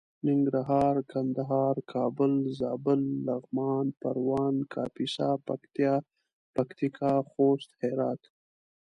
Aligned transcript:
ننګرهار 0.25 0.95
کندهار 1.11 1.75
کابل 1.93 2.33
زابل 2.59 3.01
لغمان 3.27 3.85
پروان 4.01 4.55
کاپيسا 4.73 5.29
پکتيا 5.47 5.93
پکتيکا 6.55 7.13
خوست 7.31 7.69
هرات 7.81 8.21